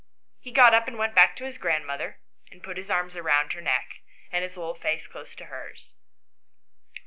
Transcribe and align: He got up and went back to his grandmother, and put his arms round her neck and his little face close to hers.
He 0.39 0.51
got 0.51 0.73
up 0.73 0.87
and 0.87 0.97
went 0.97 1.13
back 1.13 1.35
to 1.35 1.43
his 1.45 1.59
grandmother, 1.59 2.17
and 2.49 2.63
put 2.63 2.75
his 2.77 2.89
arms 2.89 3.13
round 3.13 3.53
her 3.53 3.61
neck 3.61 3.99
and 4.31 4.43
his 4.43 4.57
little 4.57 4.73
face 4.73 5.05
close 5.05 5.35
to 5.35 5.45
hers. 5.45 5.93